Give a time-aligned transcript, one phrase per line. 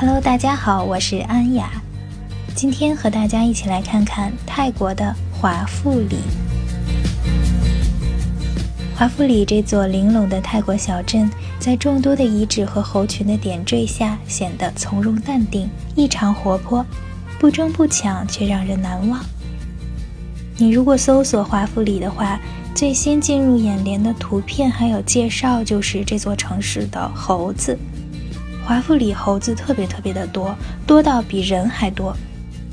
[0.00, 1.70] Hello，大家好，我是安雅，
[2.54, 6.16] 今天和大家一起来看看泰国的华富里。
[8.96, 16.82] 华富里这座玲珑的泰国小镇，在众多的遗址和猴群的点缀下，显得从容淡定，异常活泼，
[17.38, 19.22] 不争不抢，却让人难忘。
[20.56, 22.40] 你如果搜索华富里的话，
[22.74, 27.78] 最先进入眼帘的图片还有介绍，就是这座城市的猴子。
[28.70, 30.56] 华富里猴子特别特别的多，
[30.86, 32.16] 多到比人还多。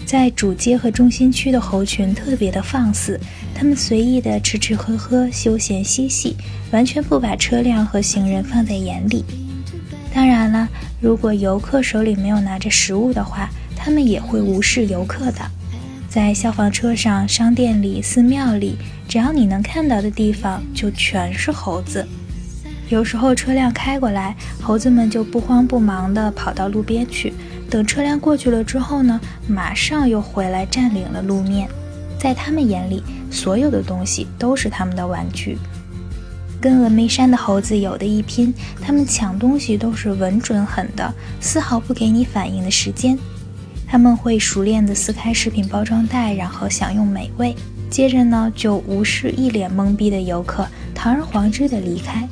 [0.06, 3.20] 在主街和中心区的猴群特别的放肆，
[3.56, 6.38] 它们随意的吃吃喝喝，休闲嬉戏，
[6.70, 9.26] 完全不把车辆和行人放在眼里。
[10.14, 10.70] 当然了，
[11.02, 15.42] 如果游客手里没有拿着食物的话，它们也会无视游客的。
[16.08, 18.78] 在消防车上、商店里、寺庙里，
[19.08, 22.08] 只要你能看到的地方，就全是猴子。
[22.90, 27.34] 有时候车辆开过来，猴子们就不慌不忙地跑到路边去。
[27.70, 31.68] 等车辆过去了之后呢，马上又回来占领了路面。
[32.18, 35.58] 在他们眼里，所有的东西都是他们的玩具。
[36.62, 43.20] 跟峨眉山的猴子有的一拼，他们抢东西都是稳准狠的，丝毫不给你反应的时间。
[43.86, 47.54] 他们会熟练地撕开食品包装袋，然后享用美味。
[47.90, 52.28] 接着呢，就无视一脸懵逼的游客，堂而皇之地离开。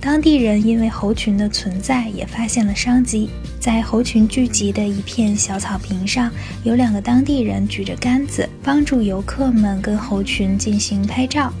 [0.00, 3.28] 当地人因为猴群的存在，也发现了商机。
[3.58, 6.30] 在猴群聚集的一片小草坪上，
[6.62, 11.52] 有两个当地人举着杆子，帮助游客们跟猴群进行拍照。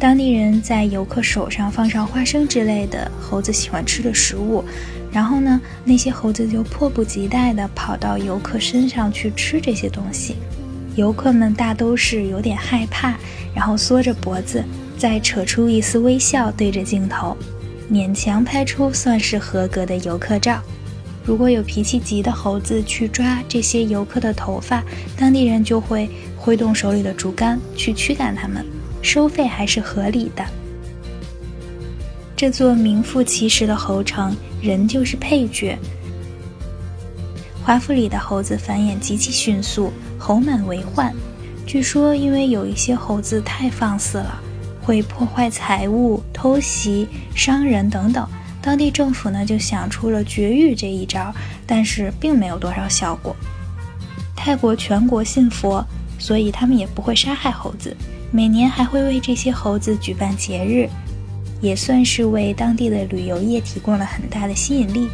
[0.00, 4.64] 当地人在游客手上放上花生之类的猴子喜欢吃的食物，
[5.12, 10.34] 然后呢，那些猴子就迫不及待地跑到游客身上去吃这些东西。
[10.96, 13.14] 游客们大都是有点害怕，
[13.54, 14.62] 然后缩着脖子，
[14.98, 17.36] 再扯出一丝微笑，对着镜头。
[17.90, 20.60] 勉强拍出算是合格的游客照。
[21.24, 24.82] 如果有脾气急的猴子去抓这些游客的头发，
[25.16, 28.64] 当地人就会挥动手里的竹竿去驱赶他们，
[29.02, 30.44] 收费还是合理的。
[32.36, 35.76] 这座名副其实的猴城，人就是配角。
[37.64, 41.12] 华富里的猴子繁衍极其迅速，猴满为患。
[41.66, 44.40] 据说因为有一些猴子太放肆了。
[44.86, 48.24] 会破坏财物、偷袭、伤人等等。
[48.62, 51.34] 当地政府呢就想出了绝育这一招，
[51.66, 53.34] 但是并没有多少效果。
[54.36, 55.84] 泰国全国信佛，
[56.20, 57.96] 所以他们也不会杀害猴子。
[58.30, 60.88] 每年还会为这些猴子举办节日，
[61.60, 65.08] 也算是为当地的旅游业提供了很大的吸引力。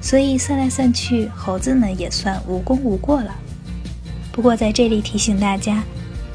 [0.00, 3.34] 所以算来算去，猴子们也算无功无过了。
[4.30, 5.82] 不过在这里提醒大家，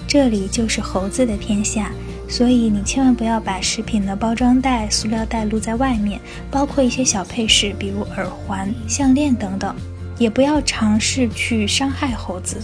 [0.06, 1.90] 这里就是猴子的天下。
[2.32, 6.18] 所以你千万不要把食品的包装袋、塑料袋露在外面，
[6.50, 9.76] 包括一些小配饰，比如耳环、项链等等，
[10.18, 12.58] 也不要尝试去伤害猴子。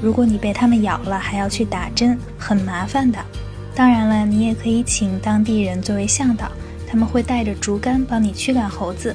[0.00, 3.18] 如果你被它们咬了，还要去打针，很麻烦的。
[3.74, 6.50] 当然了，你也可以请当地人作为向导，
[6.88, 9.14] 他们会带着竹竿帮你驱赶猴子。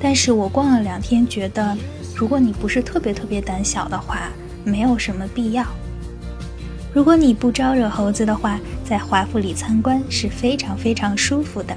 [0.00, 1.76] 但是我逛了两天，觉得
[2.16, 4.32] 如果你不是特别特别胆小的话，
[4.64, 5.64] 没有什么必要。
[6.94, 11.76] 如果你不招惹猴子的话，在华富里参观是非常非常舒服的。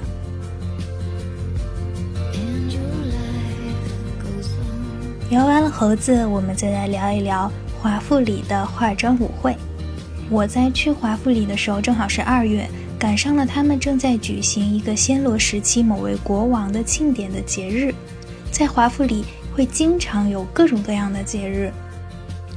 [5.30, 7.50] 聊完了猴子，我们再来聊一聊
[7.80, 9.56] 华富里的化妆舞会。
[10.30, 12.68] 我在去华富里的时候，正好是二月，
[12.98, 17.94] 赶上了他们正在举行一个暹罗时期某位国王的庆典的节日。
[18.50, 19.24] 在华富里
[19.54, 21.72] 会经常有各种各样的节日，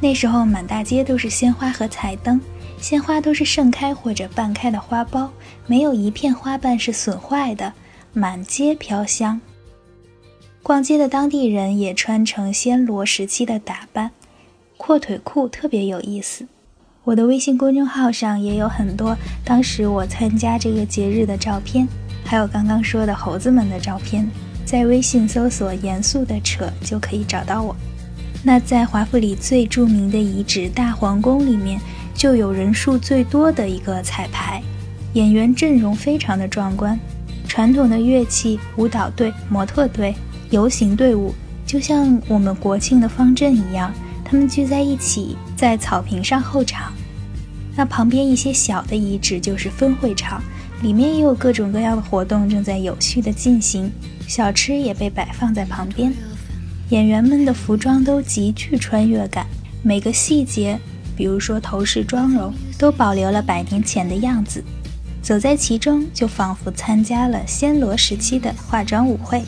[0.01, 2.39] 那时候满大街都是鲜花和彩灯。
[2.78, 5.29] 鲜花都是盛开或者半开的花苞，
[5.66, 7.73] 没有一片花瓣是损坏的，
[8.13, 9.39] 满街飘香。
[10.61, 14.11] 逛街的当地人也穿成暹罗时期的打扮，
[14.78, 16.45] 阔腿裤特别有意思。
[17.05, 21.88] 我的微信公众号上也有很多当时我参加这个节日的照片，
[22.25, 24.29] 还有刚刚说的猴子们的照片，
[24.66, 27.75] 在微信搜索“严肃的扯”就可以找到我。
[28.47, 31.81] 那在华府里最著名的遗址大皇宫里面。
[32.17, 34.63] 就有人数最多的一个彩排，
[35.15, 36.97] 演员阵容非常的壮观，
[37.45, 40.15] 传统的乐器、舞蹈队、模特队、
[40.49, 43.93] 游行队伍，就像我们国庆的方阵一样，
[44.23, 46.93] 他们聚在一起在草坪上候场。
[47.75, 50.41] 那旁边一些小的遗址就是分会场，
[50.81, 53.91] 里面也有各种各样的活动正在有序的进行，
[54.25, 56.13] 小吃也被摆放在旁边。
[56.90, 59.47] 演员们的服装都极具穿越感，
[59.82, 60.79] 每个细节。
[61.17, 64.64] 比如说头饰、妆容都保留了百年前的样子，
[65.22, 69.41] 走在其中就仿佛参加了暹罗时期的化妆舞会。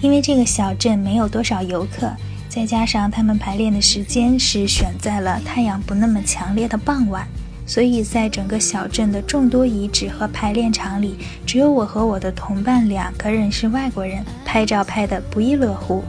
[0.00, 2.10] 因为这个小镇没有多少游客，
[2.48, 7.28] 再加上他们排练的时间是选在了太阳不那么强烈的傍晚，
[7.66, 11.16] 所以在整个小镇的众多遗址和排练场里，
[11.46, 16.02] 只有我和我的同伴两个人是外国人，拍照拍得不亦乐乎。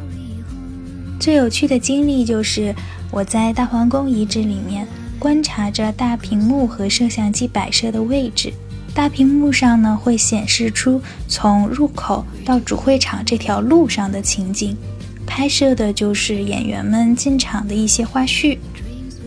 [1.19, 2.73] 最有趣的经历就是
[3.11, 8.53] 我在大皇宫遗址里面观察着大屏幕和摄像机摆设的位置。
[8.93, 14.77] 大屏幕上呢会显示出从入口到主会场这条路上的情景，
[15.25, 18.57] 拍摄的就是演员们进场的一些花絮。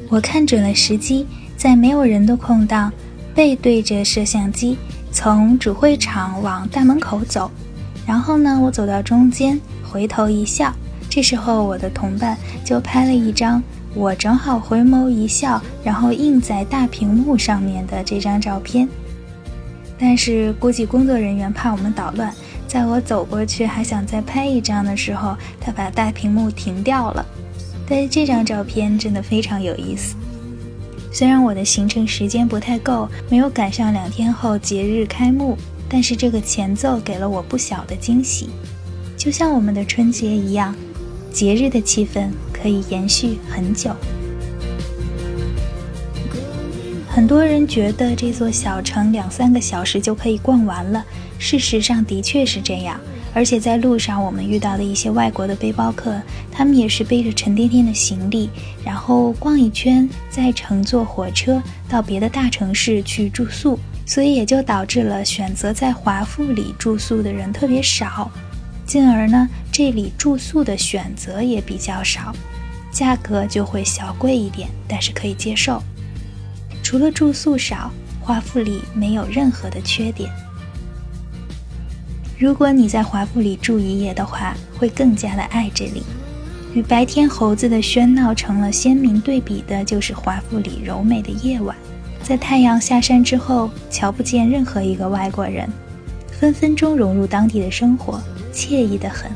[0.09, 1.27] 我看准了时机，
[1.57, 2.91] 在没有人的空档，
[3.35, 4.79] 背对着摄像机，
[5.13, 7.51] 从主会场往大门口走。
[8.07, 10.75] 然后呢，我走到中间，回头一笑。
[11.19, 13.61] 这时候，我的同伴就拍了一张
[13.93, 18.89] 我正好回眸一笑，然后映在大屏幕上面的这张照片。
[19.99, 22.33] 但是估计工作人员怕我们捣乱，
[22.69, 27.27] 在我走过去还想再拍一张的时候，他把大屏幕停掉了。
[27.89, 30.15] 但是这张照片真的非常有意思。
[31.11, 38.51] 虽然我的行程时间不太够，没有赶上两天后节日开幕，但是这个前奏给了我不小的惊喜。
[39.17, 40.73] 就像我们的春节一样，
[41.33, 43.91] 节日的气氛可以延续很久。
[47.09, 51.05] 很多人觉得这座小城两三个小时就可以逛完了，
[51.39, 52.99] 事实上的确是这样。
[53.35, 56.21] 而且在路上我们遇到的一些外国的背包客，
[56.51, 58.49] 他们也是背着沉甸甸的行李，
[58.85, 68.31] 然后逛一圈，再乘坐火车到别的大城市去住宿，所以也就导致了选择在华富里住宿的人特别少，
[68.87, 69.49] 进而呢，
[69.79, 72.35] 这里住宿的选择也比较少，
[72.91, 75.81] 价格就会小贵一点，但是可以接受。
[76.83, 77.89] 除了住宿少，
[78.21, 80.29] 华富里没有任何的缺点。
[82.37, 86.03] 如果你在华富里住一夜的话，会更加的爱这里。
[86.75, 91.77] 与白天猴子的喧闹成了鲜明对比的，就是华富里柔美的夜晚。
[92.21, 95.71] 在太阳下山之后，瞧不见任何一个外国人，
[96.33, 98.21] 分分钟融入当地的生活，
[98.53, 99.31] 惬意的很。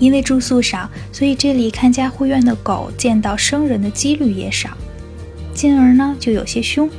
[0.00, 4.70] 因为住宿少，所以这里看家护院的狗见到生人的几率也少。
[5.54, 6.90] 进而呢，就有些凶，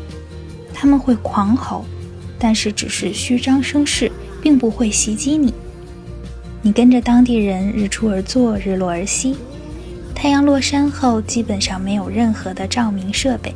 [0.74, 1.84] 他们会狂吼，
[2.38, 4.12] 但是只是虚张声势，
[4.42, 5.54] 并不会袭击你。
[6.62, 9.36] 你跟着当地人日出而作，日落而息。
[10.14, 13.56] 太阳落山后，基本上没有任何的照明设备，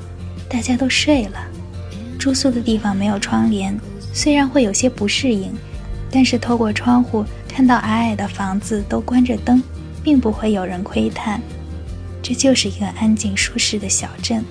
[0.50, 1.40] 大家都睡了。
[2.18, 3.80] 住宿的地方没有窗帘，
[4.12, 5.54] 虽然会有些不适应，
[6.10, 7.24] 但是透过窗户
[7.56, 9.64] 看到矮矮的房子都关着灯，
[10.04, 11.40] 并不会有人窥探。
[12.22, 14.44] 这就是一个安静舒适的小镇。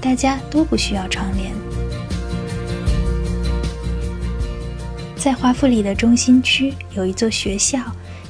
[0.00, 1.52] 大家都不需要窗帘。
[5.16, 7.80] 在华富里的中心区有一座学校，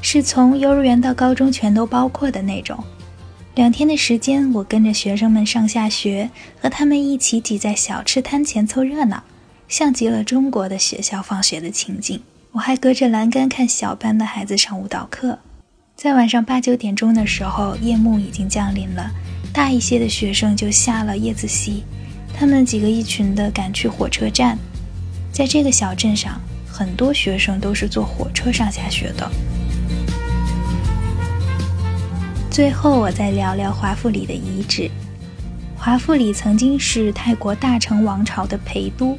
[0.01, 2.83] 是从幼儿园到高中全都包括的那种。
[3.57, 6.31] 两天的时间，我跟着学生们上下学，
[6.63, 9.23] 和他们一起挤在小吃摊前凑热闹，
[9.69, 12.23] 像极了中国的学校放学的情景。
[12.53, 15.39] 我还隔着栏杆看小班的孩子上舞蹈课。
[15.95, 19.11] 在晚上八九点钟的时候，夜幕已经降临了。
[19.53, 21.85] 大一些的学生就下了夜自习，
[22.33, 24.59] 他们几个一群的赶去火车站。
[25.31, 29.31] 在这个小镇上，很多学生都是坐火车上下学的。
[32.51, 34.91] 最后，我再聊聊华富里的遗址。
[35.77, 39.17] 华富里曾经是泰国大成王朝的陪都，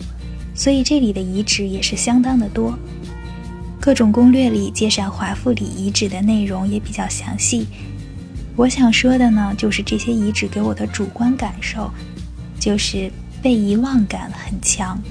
[0.56, 2.78] 所以这里的遗址也是相当的多。
[3.82, 7.66] 各种攻略里介绍华富里遗址的内容也比较详细。
[8.56, 11.90] 我想说的呢，就是这些遗址给我的主观感受，
[12.60, 13.10] 就是
[13.42, 15.02] 被遗忘感很强。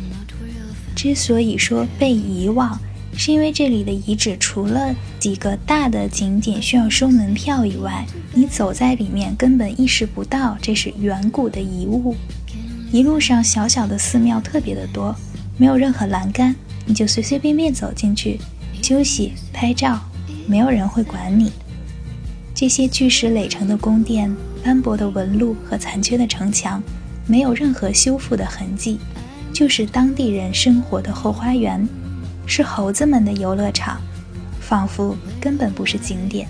[0.94, 2.78] 之所以说被遗忘，
[3.16, 12.14] 是因为这里的遗址除了几个大的景点需要收门票以外，你走在里面根本意识不到这是远古的遗物。
[12.92, 15.16] 一路上小小的寺庙特别的多，
[15.56, 18.38] 没有任何栏杆，你就随随便便走进去
[18.88, 20.00] 休息拍照，
[20.46, 21.52] 没有人会管你。
[22.54, 26.82] 这些巨石垒成的宫殿、斑驳的纹路和残缺的城墙，
[27.26, 28.98] 没有任何修复的痕迹，
[29.52, 31.86] 就是当地人生活的后花园，
[32.46, 34.00] 是猴子们的游乐场，
[34.58, 36.48] 仿佛根本不是景点。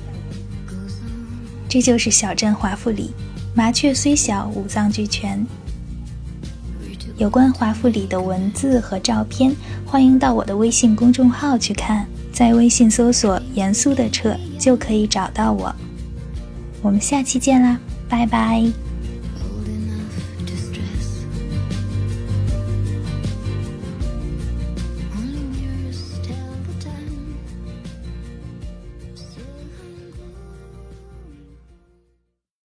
[1.68, 3.10] 这就是小镇华富里，
[3.52, 5.44] 麻雀虽小，五脏俱全。
[7.16, 9.52] 有关华富里的文字和照片，
[9.84, 12.06] 欢迎到我的微信公众号去看，
[12.38, 15.74] 在微信搜索“严肃的车”就可以找到我。
[16.80, 17.76] 我们下期见啦，
[18.08, 18.87] 拜拜。